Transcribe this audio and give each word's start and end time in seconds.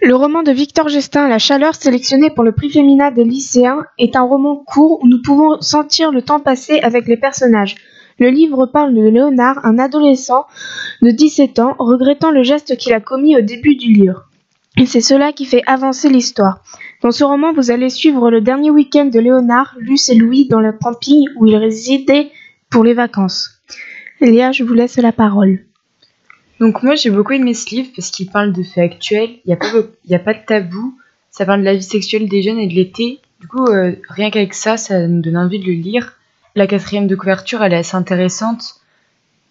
Le 0.00 0.14
roman 0.14 0.44
de 0.44 0.52
Victor 0.52 0.88
Gestin, 0.88 1.28
La 1.28 1.40
chaleur, 1.40 1.74
sélectionné 1.74 2.30
pour 2.30 2.44
le 2.44 2.52
prix 2.52 2.70
Féminin 2.70 3.10
des 3.10 3.24
lycéens, 3.24 3.84
est 3.98 4.14
un 4.14 4.22
roman 4.22 4.54
court 4.54 5.02
où 5.02 5.08
nous 5.08 5.20
pouvons 5.20 5.60
sentir 5.60 6.12
le 6.12 6.22
temps 6.22 6.38
passer 6.38 6.78
avec 6.80 7.08
les 7.08 7.16
personnages. 7.16 7.74
Le 8.20 8.28
livre 8.30 8.66
parle 8.66 8.94
de 8.94 9.08
Léonard, 9.08 9.64
un 9.64 9.76
adolescent 9.76 10.46
de 11.02 11.10
17 11.10 11.58
ans, 11.58 11.74
regrettant 11.80 12.30
le 12.30 12.44
geste 12.44 12.76
qu'il 12.76 12.92
a 12.92 13.00
commis 13.00 13.36
au 13.36 13.40
début 13.40 13.74
du 13.74 13.92
livre. 13.92 14.28
Et 14.76 14.86
c'est 14.86 15.00
cela 15.00 15.32
qui 15.32 15.44
fait 15.44 15.64
avancer 15.66 16.08
l'histoire. 16.08 16.62
Dans 17.02 17.10
ce 17.10 17.24
roman, 17.24 17.52
vous 17.52 17.72
allez 17.72 17.90
suivre 17.90 18.30
le 18.30 18.40
dernier 18.40 18.70
week-end 18.70 19.06
de 19.06 19.18
Léonard, 19.18 19.74
Luce 19.80 20.10
et 20.10 20.14
Louis 20.14 20.46
dans 20.46 20.60
le 20.60 20.72
camping 20.72 21.26
où 21.36 21.46
ils 21.46 21.56
résidaient 21.56 22.30
pour 22.70 22.84
les 22.84 22.94
vacances. 22.94 23.60
Léa, 24.20 24.52
je 24.52 24.62
vous 24.62 24.74
laisse 24.74 24.96
la 24.96 25.12
parole. 25.12 25.67
Donc 26.60 26.82
moi 26.82 26.94
j'ai 26.94 27.10
beaucoup 27.10 27.32
aimé 27.32 27.54
ce 27.54 27.70
livre 27.70 27.90
parce 27.94 28.10
qu'il 28.10 28.30
parle 28.30 28.52
de 28.52 28.62
faits 28.62 28.92
actuels, 28.92 29.30
il 29.44 29.48
n'y 29.48 29.52
a, 29.52 29.56
pas, 29.56 29.68
a 30.10 30.18
pas 30.18 30.34
de 30.34 30.44
tabou, 30.44 30.98
ça 31.30 31.46
parle 31.46 31.60
de 31.60 31.64
la 31.64 31.74
vie 31.74 31.82
sexuelle 31.82 32.28
des 32.28 32.42
jeunes 32.42 32.58
et 32.58 32.66
de 32.66 32.74
l'été. 32.74 33.20
Du 33.40 33.46
coup, 33.46 33.64
euh, 33.66 33.94
rien 34.08 34.30
qu'avec 34.30 34.54
ça, 34.54 34.76
ça 34.76 35.06
nous 35.06 35.22
donne 35.22 35.36
envie 35.36 35.60
de 35.60 35.66
le 35.66 35.72
lire. 35.72 36.14
La 36.56 36.66
quatrième 36.66 37.06
de 37.06 37.14
couverture, 37.14 37.62
elle 37.62 37.72
est 37.72 37.76
assez 37.76 37.96
intéressante. 37.96 38.80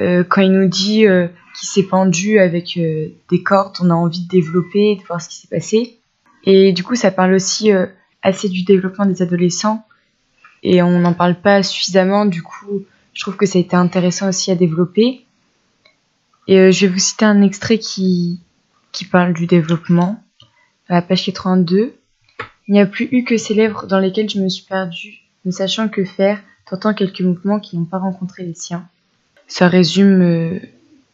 Euh, 0.00 0.24
quand 0.24 0.40
il 0.40 0.52
nous 0.52 0.66
dit 0.66 1.06
euh, 1.06 1.28
qu'il 1.58 1.68
s'est 1.68 1.82
pendu 1.82 2.38
avec 2.38 2.78
des 2.78 3.42
cordes, 3.42 3.76
on 3.80 3.90
a 3.90 3.94
envie 3.94 4.24
de 4.24 4.28
développer, 4.28 4.96
de 4.96 5.02
voir 5.06 5.20
ce 5.20 5.28
qui 5.28 5.36
s'est 5.36 5.48
passé. 5.48 5.98
Et 6.44 6.72
du 6.72 6.82
coup, 6.82 6.94
ça 6.94 7.10
parle 7.10 7.34
aussi 7.34 7.70
assez 8.22 8.48
du 8.48 8.64
développement 8.64 9.06
des 9.06 9.22
adolescents. 9.22 9.84
Et 10.62 10.82
on 10.82 10.98
n'en 10.98 11.12
parle 11.12 11.34
pas 11.34 11.62
suffisamment, 11.62 12.24
du 12.24 12.42
coup, 12.42 12.84
je 13.12 13.20
trouve 13.20 13.36
que 13.36 13.46
ça 13.46 13.58
a 13.58 13.60
été 13.60 13.76
intéressant 13.76 14.28
aussi 14.28 14.50
à 14.50 14.54
développer. 14.54 15.23
Et 16.46 16.58
euh, 16.58 16.70
je 16.70 16.86
vais 16.86 16.92
vous 16.92 16.98
citer 16.98 17.24
un 17.24 17.42
extrait 17.42 17.78
qui, 17.78 18.40
qui 18.92 19.04
parle 19.04 19.32
du 19.32 19.46
développement. 19.46 20.22
À 20.88 20.94
la 20.94 21.02
page 21.02 21.24
82. 21.24 21.94
Il 22.68 22.72
n'y 22.72 22.80
a 22.80 22.86
plus 22.86 23.08
eu 23.10 23.24
que 23.24 23.36
ces 23.36 23.54
lèvres 23.54 23.86
dans 23.86 23.98
lesquelles 23.98 24.28
je 24.28 24.40
me 24.40 24.48
suis 24.48 24.64
perdue, 24.64 25.20
ne 25.44 25.50
sachant 25.50 25.88
que 25.88 26.04
faire, 26.04 26.40
tentant 26.66 26.94
quelques 26.94 27.20
mouvements 27.20 27.60
qui 27.60 27.78
n'ont 27.78 27.84
pas 27.84 27.98
rencontré 27.98 28.44
les 28.44 28.54
siens. 28.54 28.86
Ça 29.46 29.68
résume 29.68 30.22
euh, 30.22 30.60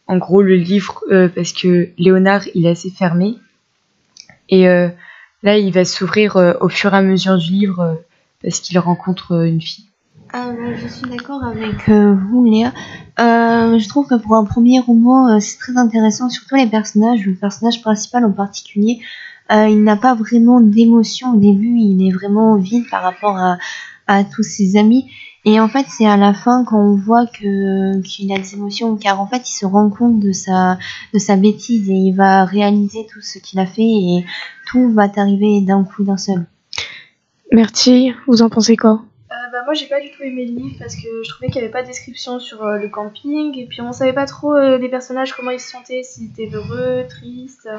en 0.07 0.17
gros 0.17 0.41
le 0.41 0.55
livre 0.55 1.03
euh, 1.11 1.27
parce 1.29 1.53
que 1.53 1.89
Léonard 1.97 2.43
il 2.55 2.65
est 2.65 2.71
assez 2.71 2.89
fermé. 2.89 3.37
Et 4.49 4.65
là 4.65 5.57
il 5.57 5.71
va 5.71 5.85
s'ouvrir 5.85 6.35
au 6.59 6.67
fur 6.67 6.93
et 6.93 6.97
à 6.97 7.01
mesure 7.01 7.37
du 7.37 7.51
livre 7.51 8.01
parce 8.41 8.59
qu'il 8.59 8.77
rencontre 8.79 9.45
une 9.45 9.61
fille. 9.61 9.90
Ah, 10.33 10.53
je 10.75 10.87
suis 10.87 11.09
d'accord 11.09 11.43
avec 11.43 11.89
euh, 11.89 12.15
vous, 12.15 12.45
Léa. 12.45 12.71
Euh, 13.19 13.77
je 13.77 13.89
trouve 13.89 14.07
que 14.07 14.15
pour 14.15 14.35
un 14.35 14.45
premier 14.45 14.79
roman, 14.79 15.27
euh, 15.27 15.39
c'est 15.41 15.57
très 15.57 15.75
intéressant, 15.75 16.29
surtout 16.29 16.55
les 16.55 16.67
personnages. 16.67 17.25
Le 17.25 17.35
personnage 17.35 17.81
principal 17.81 18.23
en 18.23 18.31
particulier, 18.31 18.99
il 19.49 19.83
n'a 19.83 19.97
pas 19.97 20.15
vraiment 20.15 20.61
d'émotion 20.61 21.33
au 21.33 21.37
début, 21.37 21.75
il 21.77 22.07
est 22.07 22.11
vraiment 22.13 22.55
vide 22.55 22.85
par 22.89 23.01
rapport 23.01 23.37
à, 23.37 23.57
à 24.07 24.23
tous 24.23 24.43
ses 24.43 24.77
amis. 24.77 25.11
Et 25.43 25.59
en 25.59 25.67
fait, 25.67 25.85
c'est 25.89 26.05
à 26.05 26.15
la 26.15 26.33
fin 26.33 26.63
quand 26.63 26.79
on 26.79 26.95
voit 26.95 27.25
que 27.25 27.99
qu'il 28.01 28.31
a 28.31 28.37
des 28.37 28.53
émotions, 28.53 28.95
car 28.95 29.19
en 29.19 29.27
fait, 29.27 29.49
il 29.49 29.53
se 29.53 29.65
rend 29.65 29.89
compte 29.89 30.21
de 30.21 30.31
sa 30.31 30.77
de 31.13 31.19
sa 31.19 31.35
bêtise 31.35 31.89
et 31.89 31.93
il 31.93 32.13
va 32.13 32.45
réaliser 32.45 33.05
tout 33.11 33.19
ce 33.19 33.39
qu'il 33.39 33.59
a 33.59 33.65
fait 33.65 33.81
et 33.81 34.25
tout 34.67 34.89
va 34.93 35.09
arriver 35.17 35.59
d'un 35.59 35.83
coup 35.83 36.05
d'un 36.05 36.15
seul. 36.15 36.45
Merci. 37.51 38.13
Vous 38.27 38.43
en 38.43 38.49
pensez 38.49 38.77
quoi? 38.77 39.01
Bah, 39.51 39.63
moi 39.65 39.73
j'ai 39.73 39.87
pas 39.87 39.99
du 39.99 40.11
tout 40.11 40.23
aimé 40.23 40.45
le 40.45 40.53
livre 40.53 40.75
parce 40.79 40.95
que 40.95 41.23
je 41.23 41.29
trouvais 41.29 41.47
qu'il 41.47 41.61
n'y 41.61 41.65
avait 41.65 41.71
pas 41.71 41.81
de 41.81 41.87
description 41.87 42.39
sur 42.39 42.63
euh, 42.63 42.77
le 42.77 42.87
camping 42.87 43.57
et 43.57 43.65
puis 43.65 43.81
on 43.81 43.91
savait 43.91 44.13
pas 44.13 44.25
trop 44.25 44.55
euh, 44.55 44.77
les 44.77 44.89
personnages 44.89 45.33
comment 45.33 45.51
ils 45.51 45.59
se 45.59 45.69
sentaient, 45.69 46.03
s'ils 46.03 46.31
étaient 46.31 46.49
heureux, 46.53 47.05
tristes. 47.09 47.69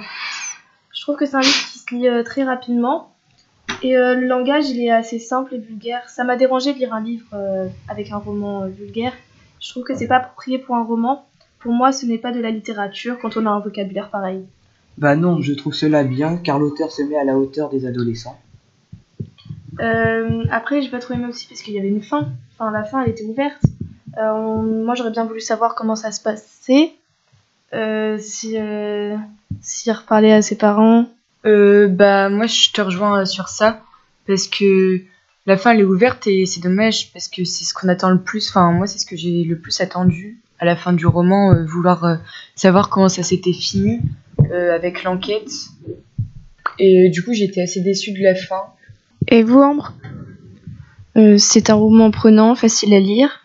Je 0.95 1.01
trouve 1.01 1.17
que 1.17 1.25
c'est 1.25 1.37
un 1.37 1.41
livre 1.41 1.69
qui 1.73 1.79
se 1.79 1.95
lit 1.95 2.09
euh, 2.09 2.23
très 2.23 2.45
rapidement 2.45 3.14
et 3.83 3.95
le 3.95 4.27
langage 4.27 4.69
il 4.70 4.81
est 4.84 4.91
assez 4.91 5.19
simple 5.19 5.55
et 5.55 5.59
vulgaire. 5.59 6.09
Ça 6.09 6.25
m'a 6.25 6.37
dérangé 6.37 6.73
de 6.73 6.79
lire 6.79 6.92
un 6.95 7.01
livre 7.01 7.27
avec 7.89 8.12
un 8.12 8.19
roman 8.19 8.67
vulgaire. 8.69 9.12
Je 9.61 9.70
trouve 9.70 9.83
que 9.83 9.95
c'est 9.95 10.07
pas 10.07 10.17
approprié 10.17 10.58
pour 10.58 10.77
un 10.77 10.85
roman. 10.85 11.27
Pour 11.58 11.73
moi 11.73 11.91
ce 11.91 12.07
n'est 12.07 12.18
pas 12.18 12.33
de 12.33 12.41
la 12.41 12.51
littérature 12.51 13.18
quand 13.20 13.36
on 13.36 13.47
a 13.47 13.51
un 13.51 13.61
vocabulaire 13.61 14.11
pareil. 14.11 14.45
Bah 14.98 15.17
non, 15.17 15.41
je 15.41 15.52
trouve 15.55 15.74
cela 15.74 16.05
bien 16.05 16.36
car 16.36 16.58
l'auteur 16.58 16.92
se 16.92 17.02
met 17.02 17.17
à 17.17 17.24
la 17.24 17.36
hauteur 17.36 17.70
des 17.70 17.86
adolescents. 17.86 18.39
Euh, 19.81 20.45
après, 20.51 20.83
j'ai 20.83 20.91
pas 20.91 20.99
trop 20.99 21.15
aimé 21.15 21.27
aussi 21.27 21.47
parce 21.47 21.63
qu'il 21.63 21.75
y 21.75 21.79
avait 21.79 21.89
une 21.89 22.03
fin. 22.03 22.29
Enfin, 22.55 22.71
la 22.71 22.85
fin, 22.85 23.03
elle 23.03 23.11
était 23.11 23.25
ouverte. 23.25 23.63
Euh, 24.19 24.63
moi, 24.85 24.95
j'aurais 24.95 25.11
bien 25.11 25.25
voulu 25.25 25.41
savoir 25.41 25.75
comment 25.75 25.97
ça 25.97 26.13
se 26.13 26.21
passait. 26.21 26.93
Euh, 27.75 28.19
si, 28.21 28.59
euh, 28.59 29.17
s'il 29.61 29.93
reparlait 29.93 30.33
à 30.33 30.43
ses 30.43 30.57
parents. 30.57 31.07
Euh, 31.47 31.89
bah, 31.89 32.29
moi, 32.29 32.47
je 32.47 32.71
te 32.73 32.81
rejoins 32.81 33.25
sur 33.25 33.49
ça. 33.49 33.83
Parce 34.27 34.47
que 34.47 35.01
la 35.47 35.57
fin, 35.57 35.73
elle 35.73 35.81
est 35.81 35.85
ouverte 35.85 36.27
et 36.27 36.47
c'est 36.47 36.61
dommage 36.61 37.13
parce 37.13 37.29
que 37.29 37.45
c'est 37.45 37.65
ce 37.65 37.75
qu'on 37.75 37.89
attend 37.89 38.11
le 38.11 38.21
plus. 38.21 38.51
Enfin, 38.51 38.71
moi, 38.73 38.87
c'est 38.87 38.99
ce 38.99 39.07
que 39.07 39.17
j'ai 39.17 39.43
le 39.45 39.59
plus 39.59 39.81
attendu 39.81 40.39
à 40.59 40.65
la 40.65 40.77
fin 40.77 40.93
du 40.93 41.07
roman, 41.07 41.57
vouloir 41.65 42.19
savoir 42.55 42.89
comment 42.89 43.09
ça 43.09 43.25
s'était 43.25 43.53
fini 43.53 43.99
avec 44.53 45.03
l'enquête. 45.03 45.51
Et 46.79 47.11
du 47.11 47.25
coup, 47.25 47.33
j'étais 47.33 47.63
assez 47.63 47.81
déçue 47.81 48.13
de 48.13 48.23
la 48.23 48.37
fin. 48.37 48.63
Et 49.33 49.43
vous, 49.43 49.61
Ambre? 49.61 49.95
Euh, 51.17 51.37
C'est 51.39 51.70
un 51.70 51.75
roman 51.75 52.11
prenant, 52.11 52.55
facile 52.55 52.93
à 52.93 53.01
lire. 53.01 53.41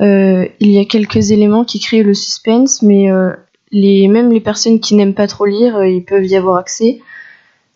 Euh, 0.00 0.48
il 0.58 0.72
y 0.72 0.80
a 0.80 0.84
quelques 0.84 1.30
éléments 1.30 1.64
qui 1.64 1.78
créent 1.78 2.02
le 2.02 2.14
suspense, 2.14 2.82
mais 2.82 3.12
euh, 3.12 3.30
les, 3.70 4.08
même 4.08 4.32
les 4.32 4.40
personnes 4.40 4.80
qui 4.80 4.96
n'aiment 4.96 5.14
pas 5.14 5.28
trop 5.28 5.46
lire, 5.46 5.84
ils 5.84 6.04
peuvent 6.04 6.26
y 6.26 6.34
avoir 6.34 6.56
accès. 6.56 6.98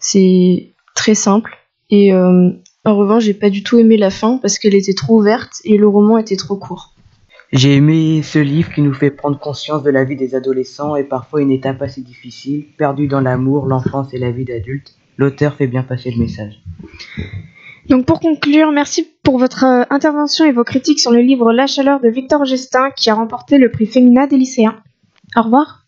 C'est 0.00 0.70
très 0.96 1.14
simple. 1.14 1.56
Et 1.90 2.12
en 2.12 2.96
revanche, 2.96 3.22
j'ai 3.22 3.34
pas 3.34 3.50
du 3.50 3.62
tout 3.62 3.78
aimé 3.78 3.96
la 3.96 4.10
fin 4.10 4.38
parce 4.38 4.58
qu'elle 4.58 4.74
était 4.74 4.94
trop 4.94 5.20
ouverte 5.20 5.60
et 5.64 5.76
le 5.76 5.86
roman 5.86 6.18
était 6.18 6.34
trop 6.34 6.56
court. 6.56 6.92
J'ai 7.52 7.76
aimé 7.76 8.22
ce 8.24 8.40
livre 8.40 8.72
qui 8.74 8.82
nous 8.82 8.94
fait 8.94 9.12
prendre 9.12 9.38
conscience 9.38 9.84
de 9.84 9.90
la 9.90 10.02
vie 10.02 10.16
des 10.16 10.34
adolescents 10.34 10.96
et 10.96 11.04
parfois 11.04 11.40
une 11.40 11.52
étape 11.52 11.80
assez 11.82 12.00
difficile, 12.00 12.64
perdue 12.76 13.06
dans 13.06 13.20
l'amour, 13.20 13.66
l'enfance 13.66 14.12
et 14.12 14.18
la 14.18 14.32
vie 14.32 14.44
d'adulte. 14.44 14.96
L'auteur 15.18 15.54
fait 15.54 15.68
bien 15.68 15.84
passer 15.84 16.10
le 16.10 16.18
message. 16.18 16.63
Donc 17.88 18.06
pour 18.06 18.20
conclure, 18.20 18.72
merci 18.72 19.06
pour 19.22 19.38
votre 19.38 19.64
euh, 19.64 19.84
intervention 19.90 20.44
et 20.44 20.52
vos 20.52 20.64
critiques 20.64 21.00
sur 21.00 21.12
le 21.12 21.20
livre 21.20 21.52
La 21.52 21.66
chaleur 21.66 22.00
de 22.00 22.08
Victor 22.08 22.44
Gestin 22.44 22.90
qui 22.90 23.10
a 23.10 23.14
remporté 23.14 23.58
le 23.58 23.70
prix 23.70 23.86
Féminin 23.86 24.26
des 24.26 24.38
lycéens. 24.38 24.82
Au 25.36 25.42
revoir. 25.42 25.83